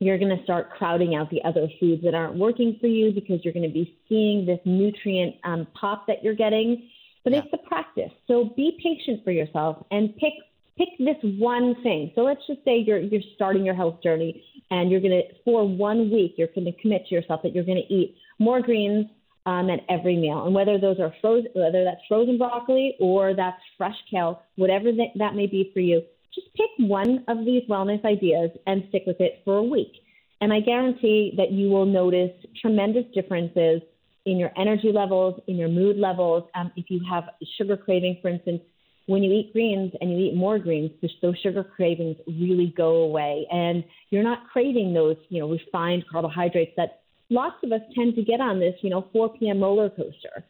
you're 0.00 0.18
going 0.18 0.36
to 0.36 0.42
start 0.42 0.70
crowding 0.70 1.14
out 1.14 1.30
the 1.30 1.42
other 1.44 1.68
foods 1.78 2.02
that 2.02 2.14
aren't 2.14 2.36
working 2.36 2.76
for 2.80 2.86
you 2.86 3.12
because 3.12 3.44
you're 3.44 3.54
going 3.54 3.68
to 3.68 3.72
be 3.72 3.96
seeing 4.08 4.46
this 4.46 4.58
nutrient 4.64 5.36
um, 5.44 5.66
pop 5.78 6.06
that 6.06 6.24
you're 6.24 6.34
getting. 6.34 6.88
But 7.22 7.34
yeah. 7.34 7.40
it's 7.40 7.52
a 7.52 7.68
practice. 7.68 8.10
So 8.26 8.52
be 8.56 8.78
patient 8.82 9.22
for 9.22 9.30
yourself 9.30 9.84
and 9.90 10.16
pick 10.16 10.32
pick 10.78 10.88
this 10.98 11.16
one 11.22 11.74
thing. 11.82 12.12
So 12.14 12.22
let's 12.22 12.40
just 12.46 12.64
say 12.64 12.78
you're 12.78 12.98
you're 12.98 13.20
starting 13.34 13.64
your 13.64 13.74
health 13.74 14.02
journey 14.02 14.42
and 14.70 14.90
you're 14.90 15.00
going 15.00 15.22
to 15.22 15.34
for 15.44 15.68
one 15.68 16.10
week 16.10 16.34
you're 16.38 16.48
going 16.54 16.64
to 16.64 16.80
commit 16.80 17.06
to 17.08 17.14
yourself 17.14 17.42
that 17.42 17.54
you're 17.54 17.64
going 17.64 17.82
to 17.86 17.94
eat 17.94 18.16
more 18.38 18.62
greens 18.62 19.06
um, 19.44 19.68
at 19.68 19.80
every 19.90 20.16
meal. 20.16 20.46
And 20.46 20.54
whether 20.54 20.78
those 20.78 20.98
are 20.98 21.14
frozen, 21.20 21.50
whether 21.54 21.84
that's 21.84 22.00
frozen 22.08 22.38
broccoli 22.38 22.96
or 23.00 23.34
that's 23.34 23.60
fresh 23.76 23.96
kale, 24.10 24.42
whatever 24.56 24.92
that, 24.92 25.08
that 25.16 25.34
may 25.34 25.46
be 25.46 25.70
for 25.74 25.80
you, 25.80 26.02
just 26.34 26.46
pick 26.54 26.70
one 26.78 27.24
of 27.28 27.38
these 27.44 27.62
wellness 27.68 28.04
ideas 28.04 28.50
and 28.66 28.84
stick 28.88 29.02
with 29.06 29.20
it 29.20 29.42
for 29.44 29.56
a 29.56 29.62
week. 29.62 29.92
And 30.40 30.52
I 30.52 30.60
guarantee 30.60 31.34
that 31.36 31.52
you 31.52 31.68
will 31.68 31.86
notice 31.86 32.30
tremendous 32.60 33.04
differences 33.14 33.82
in 34.26 34.38
your 34.38 34.50
energy 34.56 34.90
levels, 34.92 35.40
in 35.46 35.56
your 35.56 35.68
mood 35.68 35.96
levels. 35.96 36.44
Um, 36.54 36.72
if 36.76 36.86
you 36.88 37.00
have 37.10 37.24
sugar 37.58 37.76
craving, 37.76 38.18
for 38.22 38.28
instance, 38.28 38.62
when 39.06 39.22
you 39.22 39.32
eat 39.32 39.52
greens 39.52 39.92
and 40.00 40.10
you 40.10 40.26
eat 40.26 40.36
more 40.36 40.58
greens, 40.58 40.90
those 41.20 41.36
sugar 41.42 41.64
cravings 41.64 42.16
really 42.26 42.72
go 42.76 43.02
away, 43.02 43.46
and 43.50 43.82
you're 44.10 44.22
not 44.22 44.48
craving 44.52 44.94
those, 44.94 45.16
you 45.30 45.40
know, 45.40 45.50
refined 45.50 46.04
carbohydrates 46.10 46.72
that 46.76 47.00
lots 47.28 47.56
of 47.64 47.72
us 47.72 47.80
tend 47.94 48.14
to 48.14 48.22
get 48.22 48.40
on 48.40 48.60
this, 48.60 48.74
you 48.82 48.90
know, 48.90 49.08
4 49.12 49.30
p.m. 49.30 49.60
roller 49.60 49.90
coaster. 49.90 50.44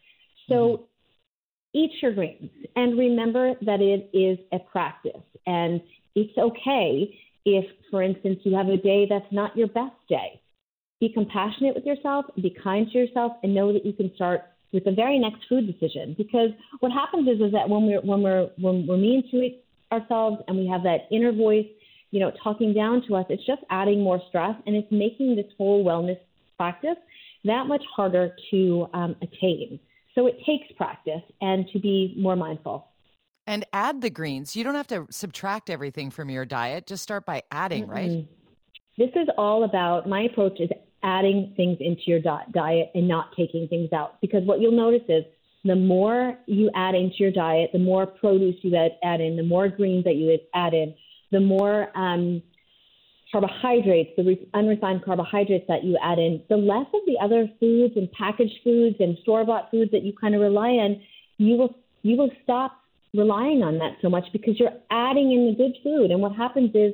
So 0.47 0.87
eat 1.73 1.91
your 2.01 2.13
greens 2.13 2.51
and 2.75 2.99
remember 2.99 3.53
that 3.61 3.79
it 3.79 4.09
is 4.15 4.37
a 4.51 4.59
practice. 4.59 5.21
And 5.45 5.81
it's 6.15 6.37
okay 6.37 7.17
if, 7.45 7.65
for 7.89 8.03
instance, 8.03 8.39
you 8.43 8.55
have 8.55 8.67
a 8.67 8.77
day 8.77 9.07
that's 9.09 9.31
not 9.31 9.55
your 9.57 9.67
best 9.67 9.95
day. 10.09 10.41
Be 10.99 11.09
compassionate 11.09 11.75
with 11.75 11.85
yourself, 11.85 12.25
be 12.35 12.55
kind 12.63 12.87
to 12.91 12.97
yourself, 12.97 13.33
and 13.43 13.55
know 13.55 13.73
that 13.73 13.85
you 13.85 13.93
can 13.93 14.13
start 14.15 14.41
with 14.71 14.83
the 14.85 14.91
very 14.91 15.19
next 15.19 15.39
food 15.49 15.65
decision. 15.65 16.15
Because 16.17 16.51
what 16.79 16.91
happens 16.91 17.27
is, 17.27 17.41
is 17.41 17.51
that 17.51 17.67
when 17.67 17.87
we're 17.87 18.01
when 18.01 18.21
we're 18.21 18.49
when 18.57 18.85
we're 18.87 18.97
mean 18.97 19.23
to 19.31 19.49
ourselves 19.91 20.37
and 20.47 20.57
we 20.57 20.67
have 20.67 20.83
that 20.83 21.07
inner 21.11 21.31
voice, 21.31 21.65
you 22.11 22.19
know, 22.19 22.31
talking 22.43 22.73
down 22.73 23.03
to 23.07 23.15
us, 23.15 23.25
it's 23.29 23.45
just 23.45 23.61
adding 23.69 24.01
more 24.01 24.21
stress 24.29 24.55
and 24.67 24.75
it's 24.75 24.91
making 24.91 25.35
this 25.35 25.47
whole 25.57 25.83
wellness 25.83 26.19
practice 26.57 26.97
that 27.43 27.65
much 27.67 27.83
harder 27.95 28.35
to 28.51 28.87
um, 28.93 29.15
attain. 29.21 29.79
So 30.13 30.27
it 30.27 30.37
takes 30.45 30.71
practice 30.77 31.21
and 31.41 31.65
to 31.73 31.79
be 31.79 32.13
more 32.17 32.35
mindful. 32.35 32.87
And 33.51 33.65
add 33.73 33.99
the 33.99 34.09
greens. 34.09 34.55
You 34.55 34.63
don't 34.63 34.75
have 34.75 34.87
to 34.87 35.07
subtract 35.09 35.69
everything 35.69 36.09
from 36.09 36.29
your 36.29 36.45
diet. 36.45 36.87
Just 36.87 37.03
start 37.03 37.25
by 37.25 37.43
adding, 37.51 37.83
mm-hmm. 37.83 37.91
right? 37.91 38.27
This 38.97 39.09
is 39.13 39.27
all 39.37 39.65
about 39.65 40.07
my 40.07 40.21
approach 40.21 40.61
is 40.61 40.69
adding 41.03 41.53
things 41.57 41.75
into 41.81 42.03
your 42.05 42.21
diet 42.21 42.91
and 42.95 43.09
not 43.09 43.35
taking 43.35 43.67
things 43.67 43.91
out. 43.91 44.21
Because 44.21 44.45
what 44.45 44.61
you'll 44.61 44.71
notice 44.71 45.03
is 45.09 45.25
the 45.65 45.75
more 45.75 46.37
you 46.45 46.71
add 46.75 46.95
into 46.95 47.15
your 47.17 47.31
diet, 47.31 47.71
the 47.73 47.79
more 47.79 48.05
produce 48.05 48.55
you 48.61 48.73
add, 49.03 49.19
in, 49.19 49.35
the 49.35 49.43
more 49.43 49.67
greens 49.67 50.05
that 50.05 50.15
you 50.15 50.39
add 50.53 50.73
in, 50.73 50.95
the 51.31 51.41
more 51.41 51.89
um, 51.97 52.41
carbohydrates, 53.33 54.11
the 54.15 54.39
unrefined 54.53 55.03
carbohydrates 55.03 55.65
that 55.67 55.83
you 55.83 55.97
add 56.01 56.19
in, 56.19 56.41
the 56.47 56.55
less 56.55 56.87
of 56.93 57.01
the 57.05 57.17
other 57.21 57.49
foods 57.59 57.97
and 57.97 58.09
packaged 58.13 58.59
foods 58.63 58.95
and 59.01 59.17
store 59.23 59.43
bought 59.43 59.69
foods 59.71 59.91
that 59.91 60.03
you 60.03 60.13
kind 60.13 60.35
of 60.35 60.39
rely 60.39 60.69
on, 60.69 61.01
you 61.37 61.57
will 61.57 61.75
you 62.03 62.17
will 62.17 62.31
stop 62.43 62.80
relying 63.13 63.63
on 63.63 63.77
that 63.79 63.97
so 64.01 64.09
much 64.09 64.25
because 64.31 64.59
you're 64.59 64.73
adding 64.89 65.31
in 65.31 65.47
the 65.47 65.55
good 65.55 65.75
food. 65.83 66.11
And 66.11 66.21
what 66.21 66.35
happens 66.35 66.71
is 66.73 66.93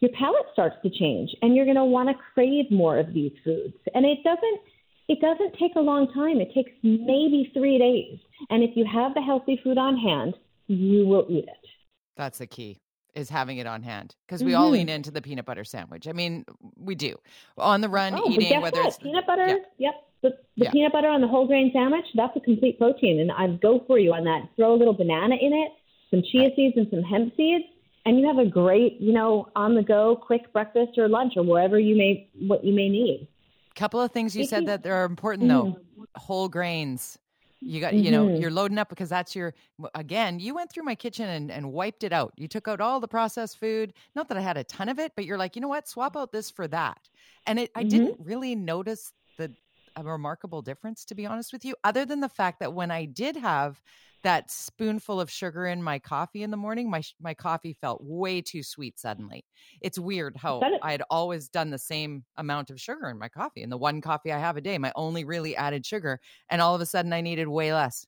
your 0.00 0.10
palate 0.12 0.46
starts 0.52 0.76
to 0.82 0.90
change 0.90 1.34
and 1.42 1.56
you're 1.56 1.64
going 1.64 1.76
to 1.76 1.84
want 1.84 2.08
to 2.08 2.14
crave 2.34 2.70
more 2.70 2.98
of 2.98 3.14
these 3.14 3.32
foods. 3.44 3.74
And 3.94 4.04
it 4.04 4.18
doesn't 4.24 4.60
it 5.08 5.20
doesn't 5.20 5.56
take 5.58 5.76
a 5.76 5.80
long 5.80 6.12
time. 6.12 6.40
It 6.40 6.52
takes 6.52 6.72
maybe 6.82 7.50
3 7.54 7.78
days. 7.78 8.18
And 8.50 8.64
if 8.64 8.76
you 8.76 8.84
have 8.92 9.14
the 9.14 9.22
healthy 9.22 9.60
food 9.62 9.78
on 9.78 9.96
hand, 9.96 10.34
you 10.66 11.06
will 11.06 11.26
eat 11.28 11.44
it. 11.44 11.68
That's 12.16 12.38
the 12.38 12.46
key 12.46 12.78
is 13.16 13.30
having 13.30 13.56
it 13.56 13.66
on 13.66 13.82
hand 13.82 14.14
because 14.26 14.44
we 14.44 14.52
mm-hmm. 14.52 14.60
all 14.60 14.70
lean 14.70 14.88
into 14.88 15.10
the 15.10 15.22
peanut 15.22 15.46
butter 15.46 15.64
sandwich. 15.64 16.06
I 16.06 16.12
mean, 16.12 16.44
we 16.76 16.94
do 16.94 17.16
on 17.56 17.80
the 17.80 17.88
run 17.88 18.14
oh, 18.14 18.30
eating 18.30 18.60
whether 18.60 18.76
what? 18.78 18.88
it's 18.88 18.98
peanut 18.98 19.26
butter. 19.26 19.48
Yeah. 19.48 19.56
Yep, 19.78 19.94
the, 20.22 20.28
the 20.58 20.64
yeah. 20.64 20.70
peanut 20.70 20.92
butter 20.92 21.08
on 21.08 21.22
the 21.22 21.26
whole 21.26 21.46
grain 21.46 21.70
sandwich. 21.72 22.04
That's 22.14 22.36
a 22.36 22.40
complete 22.40 22.78
protein, 22.78 23.18
and 23.20 23.32
I'd 23.32 23.60
go 23.60 23.82
for 23.86 23.98
you 23.98 24.12
on 24.12 24.24
that. 24.24 24.48
Throw 24.56 24.74
a 24.74 24.76
little 24.76 24.94
banana 24.94 25.34
in 25.40 25.52
it, 25.52 25.72
some 26.10 26.22
chia 26.30 26.50
seeds, 26.54 26.76
and 26.76 26.86
some 26.90 27.02
hemp 27.02 27.34
seeds, 27.36 27.64
and 28.04 28.20
you 28.20 28.26
have 28.26 28.38
a 28.38 28.48
great, 28.48 29.00
you 29.00 29.12
know, 29.12 29.48
on 29.56 29.74
the 29.74 29.82
go, 29.82 30.14
quick 30.14 30.52
breakfast 30.52 30.98
or 30.98 31.08
lunch 31.08 31.32
or 31.36 31.42
wherever 31.42 31.78
you 31.78 31.96
may 31.96 32.28
what 32.38 32.62
you 32.64 32.74
may 32.74 32.88
need. 32.88 33.26
Couple 33.74 34.00
of 34.00 34.10
things 34.12 34.36
you 34.36 34.44
said 34.46 34.66
that 34.66 34.86
are 34.86 35.04
important 35.04 35.48
though. 35.48 35.64
Mm-hmm. 35.64 36.02
Whole 36.16 36.48
grains 36.48 37.18
you 37.60 37.80
got, 37.80 37.94
mm-hmm. 37.94 38.04
you 38.04 38.10
know, 38.10 38.26
mm-hmm. 38.26 38.40
you're 38.40 38.50
loading 38.50 38.78
up 38.78 38.88
because 38.88 39.08
that's 39.08 39.34
your, 39.34 39.54
again, 39.94 40.38
you 40.38 40.54
went 40.54 40.70
through 40.70 40.84
my 40.84 40.94
kitchen 40.94 41.28
and, 41.28 41.50
and 41.50 41.72
wiped 41.72 42.04
it 42.04 42.12
out. 42.12 42.32
You 42.36 42.48
took 42.48 42.68
out 42.68 42.80
all 42.80 43.00
the 43.00 43.08
processed 43.08 43.58
food. 43.58 43.94
Not 44.14 44.28
that 44.28 44.38
I 44.38 44.40
had 44.40 44.56
a 44.56 44.64
ton 44.64 44.88
of 44.88 44.98
it, 44.98 45.12
but 45.16 45.24
you're 45.24 45.38
like, 45.38 45.56
you 45.56 45.62
know 45.62 45.68
what? 45.68 45.88
Swap 45.88 46.16
out 46.16 46.32
this 46.32 46.50
for 46.50 46.68
that. 46.68 46.98
And 47.46 47.58
it, 47.58 47.70
mm-hmm. 47.70 47.80
I 47.80 47.82
didn't 47.84 48.16
really 48.20 48.54
notice 48.54 49.12
the, 49.38 49.52
a 49.96 50.02
remarkable 50.02 50.60
difference, 50.60 51.04
to 51.06 51.14
be 51.14 51.24
honest 51.24 51.52
with 51.52 51.64
you, 51.64 51.74
other 51.82 52.04
than 52.04 52.20
the 52.20 52.28
fact 52.28 52.60
that 52.60 52.74
when 52.74 52.90
I 52.90 53.06
did 53.06 53.36
have 53.36 53.80
that 54.22 54.50
spoonful 54.50 55.20
of 55.20 55.30
sugar 55.30 55.66
in 55.66 55.82
my 55.82 55.98
coffee 55.98 56.42
in 56.42 56.50
the 56.50 56.56
morning, 56.56 56.90
my 56.90 57.02
my 57.20 57.34
coffee 57.34 57.76
felt 57.80 58.00
way 58.02 58.40
too 58.40 58.62
sweet 58.62 58.98
suddenly. 58.98 59.44
It's 59.80 59.98
weird 59.98 60.36
how 60.36 60.62
I 60.82 60.92
had 60.92 61.02
always 61.10 61.48
done 61.48 61.70
the 61.70 61.78
same 61.78 62.24
amount 62.36 62.70
of 62.70 62.80
sugar 62.80 63.08
in 63.08 63.18
my 63.18 63.28
coffee. 63.28 63.62
And 63.62 63.70
the 63.70 63.76
one 63.76 64.00
coffee 64.00 64.32
I 64.32 64.38
have 64.38 64.56
a 64.56 64.60
day, 64.60 64.78
my 64.78 64.92
only 64.96 65.24
really 65.24 65.56
added 65.56 65.86
sugar, 65.86 66.20
and 66.50 66.60
all 66.60 66.74
of 66.74 66.80
a 66.80 66.86
sudden 66.86 67.12
I 67.12 67.20
needed 67.20 67.48
way 67.48 67.72
less. 67.72 68.06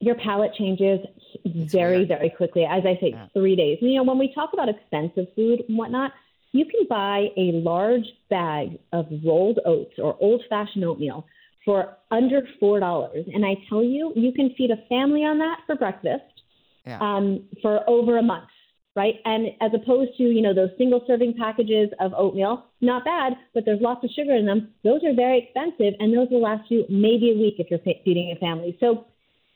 Your 0.00 0.16
palate 0.16 0.54
changes 0.54 1.00
very, 1.46 2.04
very 2.04 2.30
quickly. 2.30 2.64
As 2.64 2.84
I 2.84 2.98
say, 3.00 3.12
yeah. 3.12 3.26
three 3.32 3.56
days. 3.56 3.78
You 3.80 3.96
know, 3.96 4.02
when 4.02 4.18
we 4.18 4.34
talk 4.34 4.50
about 4.52 4.68
expensive 4.68 5.26
food 5.34 5.62
and 5.68 5.78
whatnot, 5.78 6.12
you 6.52 6.66
can 6.66 6.86
buy 6.88 7.28
a 7.36 7.52
large 7.52 8.04
bag 8.30 8.78
of 8.92 9.06
rolled 9.24 9.60
oats 9.64 9.94
or 9.98 10.16
old 10.20 10.42
fashioned 10.48 10.84
oatmeal 10.84 11.26
for 11.64 11.96
under 12.10 12.42
four 12.60 12.80
dollars. 12.80 13.26
And 13.32 13.44
I 13.44 13.54
tell 13.68 13.82
you, 13.82 14.12
you 14.16 14.32
can 14.32 14.54
feed 14.56 14.70
a 14.70 14.76
family 14.88 15.22
on 15.22 15.38
that 15.38 15.60
for 15.66 15.76
breakfast 15.76 16.24
yeah. 16.86 16.98
um, 17.00 17.44
for 17.62 17.88
over 17.88 18.18
a 18.18 18.22
month, 18.22 18.48
right? 18.94 19.14
And 19.24 19.48
as 19.60 19.72
opposed 19.74 20.16
to 20.18 20.22
you 20.24 20.42
know 20.42 20.54
those 20.54 20.70
single 20.78 21.02
serving 21.06 21.34
packages 21.38 21.90
of 22.00 22.12
oatmeal, 22.14 22.66
not 22.80 23.04
bad, 23.04 23.34
but 23.54 23.64
there's 23.64 23.80
lots 23.80 24.04
of 24.04 24.10
sugar 24.10 24.34
in 24.34 24.46
them. 24.46 24.70
Those 24.82 25.02
are 25.04 25.14
very 25.14 25.38
expensive, 25.38 25.94
and 25.98 26.16
those 26.16 26.28
will 26.30 26.42
last 26.42 26.70
you 26.70 26.84
maybe 26.88 27.32
a 27.32 27.38
week 27.38 27.54
if 27.58 27.70
you're 27.70 27.80
feeding 28.04 28.34
a 28.36 28.38
family. 28.38 28.76
So 28.80 29.06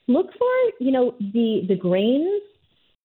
look 0.06 0.26
for 0.38 0.54
you 0.80 0.92
know 0.92 1.14
the 1.20 1.64
the 1.68 1.76
grains 1.76 2.42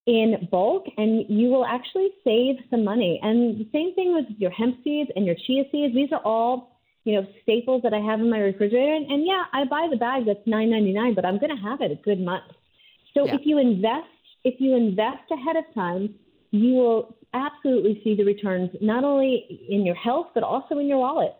in 0.05 0.47
bulk 0.51 0.83
and 0.97 1.25
you 1.29 1.47
will 1.49 1.65
actually 1.65 2.09
save 2.23 2.55
some 2.69 2.83
money. 2.83 3.19
And 3.23 3.57
the 3.57 3.69
same 3.71 3.95
thing 3.95 4.13
with 4.13 4.25
your 4.37 4.51
hemp 4.51 4.83
seeds 4.83 5.09
and 5.15 5.25
your 5.25 5.35
chia 5.47 5.63
seeds. 5.71 5.95
These 5.95 6.11
are 6.11 6.21
all 6.25 6.72
you 7.03 7.15
know, 7.15 7.27
staples 7.41 7.81
that 7.83 7.93
I 7.93 7.99
have 7.99 8.19
in 8.19 8.29
my 8.29 8.39
refrigerator. 8.39 8.93
And, 8.93 9.11
and 9.11 9.25
yeah, 9.25 9.43
I 9.51 9.65
buy 9.65 9.87
the 9.89 9.97
bag 9.97 10.25
that's 10.25 10.45
nine 10.45 10.69
ninety 10.69 10.93
nine, 10.93 11.13
but 11.13 11.25
I'm 11.25 11.37
going 11.37 11.55
to 11.55 11.61
have 11.61 11.81
it 11.81 11.91
a 11.91 11.95
good 11.95 12.19
month. 12.19 12.45
So 13.13 13.25
yeah. 13.25 13.35
if 13.35 13.41
you 13.43 13.57
invest, 13.57 14.07
if 14.43 14.59
you 14.59 14.75
invest 14.75 15.29
ahead 15.31 15.55
of 15.57 15.65
time, 15.73 16.15
you 16.51 16.73
will 16.73 17.15
absolutely 17.33 17.99
see 18.03 18.15
the 18.15 18.23
returns 18.23 18.69
not 18.79 19.03
only 19.03 19.65
in 19.69 19.85
your 19.85 19.95
health 19.95 20.27
but 20.33 20.43
also 20.43 20.77
in 20.77 20.87
your 20.87 20.99
wallet. 20.99 21.33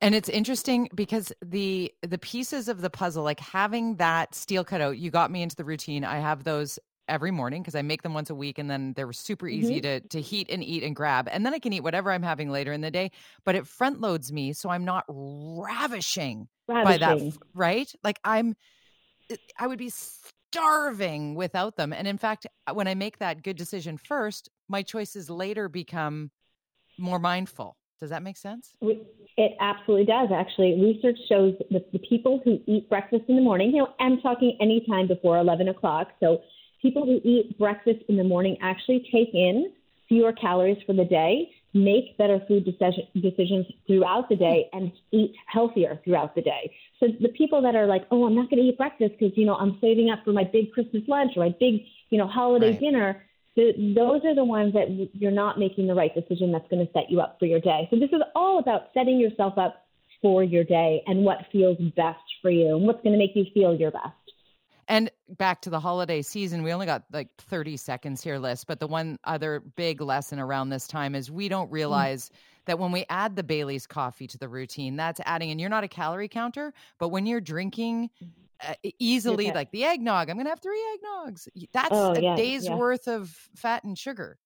And 0.00 0.14
it's 0.14 0.28
interesting 0.28 0.88
because 0.94 1.32
the 1.44 1.92
the 2.02 2.16
pieces 2.16 2.68
of 2.68 2.80
the 2.80 2.88
puzzle, 2.88 3.22
like 3.22 3.40
having 3.40 3.96
that 3.96 4.34
steel 4.34 4.64
cut 4.64 4.80
oats, 4.80 4.98
you 4.98 5.10
got 5.10 5.30
me 5.30 5.42
into 5.42 5.56
the 5.56 5.64
routine. 5.64 6.04
I 6.04 6.20
have 6.20 6.44
those 6.44 6.78
every 7.10 7.30
morning 7.30 7.60
because 7.60 7.74
I 7.74 7.82
make 7.82 8.02
them 8.02 8.14
once 8.14 8.30
a 8.30 8.34
week 8.34 8.58
and 8.58 8.70
then 8.70 8.94
they're 8.94 9.12
super 9.12 9.48
easy 9.48 9.80
mm-hmm. 9.80 10.00
to 10.00 10.08
to 10.08 10.20
heat 10.20 10.48
and 10.50 10.62
eat 10.64 10.82
and 10.82 10.94
grab. 10.96 11.28
And 11.30 11.44
then 11.44 11.52
I 11.52 11.58
can 11.58 11.72
eat 11.72 11.82
whatever 11.82 12.12
I'm 12.12 12.22
having 12.22 12.50
later 12.50 12.72
in 12.72 12.80
the 12.80 12.90
day, 12.90 13.10
but 13.44 13.54
it 13.54 13.66
front 13.66 14.00
loads 14.00 14.32
me 14.32 14.52
so 14.52 14.70
I'm 14.70 14.84
not 14.84 15.04
ravishing, 15.08 16.48
ravishing. 16.68 16.84
by 16.84 16.98
that, 16.98 17.38
right? 17.54 17.92
Like 18.02 18.20
I'm 18.24 18.56
I 19.58 19.66
would 19.66 19.78
be 19.78 19.90
starving 20.50 21.34
without 21.34 21.76
them. 21.76 21.92
And 21.92 22.08
in 22.08 22.18
fact, 22.18 22.46
uh, 22.66 22.74
when 22.74 22.88
I 22.88 22.94
make 22.94 23.18
that 23.18 23.42
good 23.42 23.56
decision 23.56 23.96
first, 23.96 24.48
my 24.68 24.82
choices 24.82 25.30
later 25.30 25.68
become 25.68 26.30
more 26.98 27.18
mindful. 27.18 27.76
Does 28.00 28.10
that 28.10 28.22
make 28.22 28.36
sense? 28.36 28.74
It 28.80 29.52
absolutely 29.60 30.06
does. 30.06 30.30
Actually, 30.34 30.80
research 30.80 31.18
shows 31.28 31.54
that 31.70 31.92
the 31.92 31.98
people 31.98 32.40
who 32.44 32.58
eat 32.66 32.88
breakfast 32.88 33.24
in 33.28 33.36
the 33.36 33.42
morning, 33.42 33.70
you 33.70 33.78
know, 33.78 33.88
I'm 34.00 34.20
talking 34.20 34.56
anytime 34.60 35.06
before 35.06 35.38
11 35.38 35.68
o'clock. 35.68 36.08
So 36.18 36.40
people 36.82 37.04
who 37.04 37.20
eat 37.24 37.58
breakfast 37.58 38.00
in 38.08 38.16
the 38.16 38.24
morning 38.24 38.56
actually 38.62 39.06
take 39.12 39.34
in 39.34 39.72
fewer 40.08 40.32
calories 40.32 40.76
for 40.86 40.92
the 40.92 41.04
day, 41.04 41.48
make 41.72 42.18
better 42.18 42.40
food 42.48 42.64
decisions 42.64 43.66
throughout 43.86 44.28
the 44.28 44.36
day, 44.36 44.68
and 44.72 44.90
eat 45.12 45.32
healthier 45.46 46.00
throughout 46.04 46.34
the 46.34 46.42
day. 46.42 46.70
So 46.98 47.06
the 47.20 47.28
people 47.28 47.62
that 47.62 47.76
are 47.76 47.86
like, 47.86 48.02
oh, 48.10 48.26
I'm 48.26 48.34
not 48.34 48.50
going 48.50 48.60
to 48.62 48.68
eat 48.68 48.76
breakfast 48.76 49.12
because 49.18 49.36
you 49.38 49.46
know 49.46 49.54
I'm 49.54 49.78
saving 49.80 50.10
up 50.10 50.24
for 50.24 50.32
my 50.32 50.44
big 50.44 50.72
Christmas 50.72 51.04
lunch 51.06 51.32
or 51.36 51.44
my 51.44 51.54
big 51.58 51.82
you 52.10 52.18
know 52.18 52.26
holiday 52.26 52.72
right. 52.72 52.80
dinner. 52.80 53.22
The, 53.56 53.72
those 53.96 54.24
are 54.24 54.34
the 54.34 54.44
ones 54.44 54.74
that 54.74 55.10
you're 55.14 55.30
not 55.30 55.58
making 55.58 55.86
the 55.86 55.94
right 55.94 56.14
decision 56.14 56.52
that's 56.52 56.68
going 56.68 56.86
to 56.86 56.92
set 56.92 57.10
you 57.10 57.20
up 57.20 57.36
for 57.38 57.46
your 57.46 57.60
day. 57.60 57.88
So 57.90 57.98
this 57.98 58.10
is 58.10 58.22
all 58.34 58.58
about 58.58 58.90
setting 58.94 59.18
yourself 59.18 59.58
up 59.58 59.86
for 60.22 60.44
your 60.44 60.64
day 60.64 61.02
and 61.06 61.24
what 61.24 61.38
feels 61.50 61.78
best 61.96 62.22
for 62.42 62.50
you 62.50 62.76
and 62.76 62.86
what's 62.86 63.02
going 63.02 63.12
to 63.12 63.18
make 63.18 63.34
you 63.34 63.46
feel 63.54 63.74
your 63.74 63.90
best. 63.90 64.14
And 64.90 65.08
back 65.28 65.62
to 65.62 65.70
the 65.70 65.78
holiday 65.78 66.20
season, 66.20 66.64
we 66.64 66.72
only 66.72 66.84
got 66.84 67.04
like 67.12 67.28
30 67.38 67.76
seconds 67.76 68.24
here, 68.24 68.38
Liz. 68.38 68.64
But 68.64 68.80
the 68.80 68.88
one 68.88 69.20
other 69.22 69.60
big 69.60 70.00
lesson 70.00 70.40
around 70.40 70.70
this 70.70 70.88
time 70.88 71.14
is 71.14 71.30
we 71.30 71.48
don't 71.48 71.70
mm. 71.70 71.74
realize 71.74 72.28
mm. 72.28 72.64
that 72.64 72.80
when 72.80 72.90
we 72.90 73.06
add 73.08 73.36
the 73.36 73.44
Bailey's 73.44 73.86
coffee 73.86 74.26
to 74.26 74.36
the 74.36 74.48
routine, 74.48 74.96
that's 74.96 75.20
adding, 75.24 75.52
and 75.52 75.60
you're 75.60 75.70
not 75.70 75.84
a 75.84 75.88
calorie 75.88 76.26
counter, 76.26 76.74
but 76.98 77.10
when 77.10 77.24
you're 77.24 77.40
drinking 77.40 78.10
uh, 78.68 78.74
easily, 78.98 79.46
okay. 79.46 79.54
like 79.54 79.70
the 79.70 79.84
eggnog, 79.84 80.28
I'm 80.28 80.34
going 80.34 80.46
to 80.46 80.50
have 80.50 80.60
three 80.60 80.82
eggnogs. 80.96 81.46
That's 81.72 81.90
oh, 81.92 82.14
a 82.14 82.20
yeah, 82.20 82.34
day's 82.34 82.64
yeah. 82.64 82.74
worth 82.74 83.06
of 83.06 83.30
fat 83.54 83.84
and 83.84 83.96
sugar. 83.96 84.38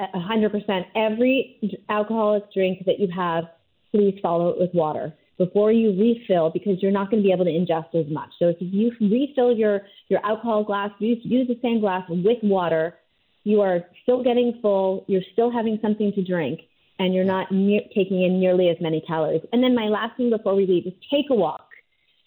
A 0.00 0.20
hundred 0.20 0.52
percent. 0.52 0.86
Every 0.96 1.78
alcoholic 1.90 2.50
drink 2.50 2.84
that 2.86 2.98
you 2.98 3.08
have, 3.14 3.44
please 3.90 4.18
follow 4.22 4.48
it 4.48 4.58
with 4.58 4.72
water 4.72 5.14
before 5.38 5.72
you 5.72 5.90
refill 5.98 6.50
because 6.50 6.82
you're 6.82 6.92
not 6.92 7.10
going 7.10 7.22
to 7.22 7.26
be 7.26 7.32
able 7.32 7.44
to 7.44 7.50
ingest 7.50 7.94
as 7.94 8.10
much. 8.12 8.30
So 8.38 8.48
if 8.48 8.56
you 8.60 8.92
refill 9.00 9.56
your, 9.56 9.82
your 10.08 10.24
alcohol 10.24 10.64
glass, 10.64 10.90
use, 10.98 11.18
use 11.22 11.48
the 11.48 11.58
same 11.62 11.80
glass 11.80 12.02
with 12.08 12.24
water, 12.42 12.94
you 13.42 13.60
are 13.60 13.80
still 14.02 14.22
getting 14.22 14.58
full, 14.62 15.04
you're 15.06 15.22
still 15.32 15.50
having 15.50 15.78
something 15.82 16.12
to 16.14 16.24
drink, 16.24 16.60
and 16.98 17.14
you're 17.14 17.24
not 17.24 17.50
ne- 17.50 17.90
taking 17.94 18.22
in 18.22 18.40
nearly 18.40 18.68
as 18.68 18.76
many 18.80 19.02
calories. 19.06 19.42
And 19.52 19.62
then 19.62 19.74
my 19.74 19.86
last 19.86 20.16
thing 20.16 20.30
before 20.30 20.54
we 20.54 20.66
leave 20.66 20.86
is 20.86 20.92
take 21.10 21.26
a 21.30 21.34
walk. 21.34 21.68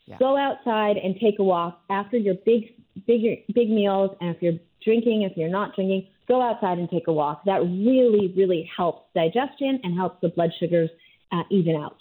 Yeah. 0.06 0.18
Go 0.20 0.38
outside 0.38 0.98
and 0.98 1.16
take 1.20 1.40
a 1.40 1.44
walk 1.44 1.82
after 1.90 2.18
your 2.18 2.36
big, 2.46 2.76
big, 3.08 3.46
big 3.54 3.70
meals, 3.70 4.16
and 4.22 4.36
if 4.36 4.42
you're 4.42 4.60
drinking, 4.84 5.24
if 5.24 5.36
you're 5.36 5.50
not 5.50 5.76
drinking, 5.76 6.08
go 6.28 6.42
outside 6.42 6.78
and 6.78 6.90
take 6.90 7.08
a 7.08 7.14
walk. 7.14 7.44
That 7.46 7.62
really, 7.62 8.34
really 8.38 8.70
helps 8.76 9.08
digestion 9.16 9.80
and 9.84 9.96
helps 9.96 10.22
the 10.22 10.30
blood 10.30 10.52
sugars 10.60 10.90
uh, 11.32 11.44
even 11.50 11.76
out. 11.76 11.98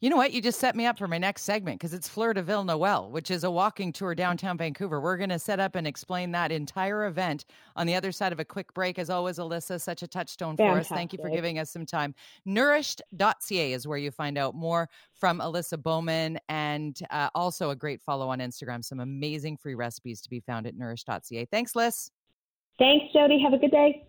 You 0.00 0.10
know 0.10 0.16
what? 0.16 0.32
You 0.32 0.40
just 0.40 0.60
set 0.60 0.76
me 0.76 0.86
up 0.86 0.96
for 0.96 1.08
my 1.08 1.18
next 1.18 1.42
segment 1.42 1.80
because 1.80 1.92
it's 1.92 2.08
Fleurs 2.08 2.34
de 2.34 2.42
Villes 2.42 2.66
Noel, 2.66 3.10
which 3.10 3.32
is 3.32 3.42
a 3.42 3.50
walking 3.50 3.92
tour 3.92 4.14
downtown 4.14 4.56
Vancouver. 4.56 5.00
We're 5.00 5.16
going 5.16 5.30
to 5.30 5.40
set 5.40 5.58
up 5.58 5.74
and 5.74 5.88
explain 5.88 6.30
that 6.32 6.52
entire 6.52 7.06
event 7.06 7.46
on 7.74 7.84
the 7.88 7.96
other 7.96 8.12
side 8.12 8.32
of 8.32 8.38
a 8.38 8.44
quick 8.44 8.72
break. 8.74 9.00
As 9.00 9.10
always, 9.10 9.38
Alyssa, 9.38 9.80
such 9.80 10.04
a 10.04 10.06
touchstone 10.06 10.56
Fantastic. 10.56 10.88
for 10.88 10.94
us. 10.94 10.96
Thank 10.96 11.12
you 11.12 11.18
for 11.20 11.28
giving 11.28 11.58
us 11.58 11.70
some 11.70 11.84
time. 11.84 12.14
Nourished.ca 12.44 13.72
is 13.72 13.88
where 13.88 13.98
you 13.98 14.12
find 14.12 14.38
out 14.38 14.54
more 14.54 14.88
from 15.14 15.40
Alyssa 15.40 15.82
Bauman 15.82 16.38
and 16.48 16.96
uh, 17.10 17.30
also 17.34 17.70
a 17.70 17.76
great 17.76 18.00
follow 18.00 18.28
on 18.28 18.38
Instagram. 18.38 18.84
Some 18.84 19.00
amazing 19.00 19.56
free 19.56 19.74
recipes 19.74 20.20
to 20.20 20.30
be 20.30 20.38
found 20.38 20.68
at 20.68 20.76
nourished.ca. 20.76 21.44
Thanks, 21.46 21.74
Liz. 21.74 22.12
Thanks, 22.78 23.12
Jody. 23.12 23.40
Have 23.42 23.52
a 23.52 23.58
good 23.58 23.72
day. 23.72 24.07